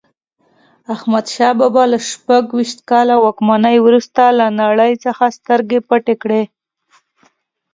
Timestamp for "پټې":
5.89-6.15